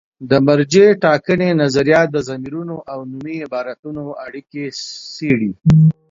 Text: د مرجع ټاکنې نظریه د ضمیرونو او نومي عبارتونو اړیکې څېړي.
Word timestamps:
د 0.29 0.31
مرجع 0.47 0.87
ټاکنې 1.03 1.49
نظریه 1.61 2.01
د 2.09 2.15
ضمیرونو 2.29 2.75
او 2.91 2.99
نومي 3.11 3.37
عبارتونو 3.47 4.03
اړیکې 4.25 4.63
څېړي. 5.15 5.51